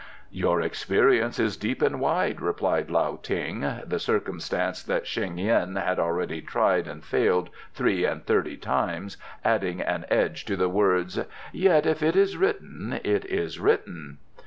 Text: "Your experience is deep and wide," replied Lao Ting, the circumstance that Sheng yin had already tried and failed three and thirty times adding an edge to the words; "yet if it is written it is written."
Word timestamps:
"Your 0.31 0.61
experience 0.61 1.37
is 1.37 1.57
deep 1.57 1.79
and 1.83 1.99
wide," 1.99 2.41
replied 2.41 2.89
Lao 2.89 3.19
Ting, 3.21 3.59
the 3.85 3.99
circumstance 3.99 4.81
that 4.81 5.05
Sheng 5.05 5.37
yin 5.37 5.75
had 5.75 5.99
already 5.99 6.41
tried 6.41 6.87
and 6.87 7.03
failed 7.05 7.51
three 7.75 8.03
and 8.03 8.25
thirty 8.25 8.57
times 8.57 9.17
adding 9.45 9.79
an 9.79 10.05
edge 10.09 10.43
to 10.45 10.55
the 10.55 10.69
words; 10.69 11.19
"yet 11.51 11.85
if 11.85 12.01
it 12.01 12.15
is 12.15 12.35
written 12.35 12.99
it 13.03 13.25
is 13.25 13.59
written." 13.59 14.17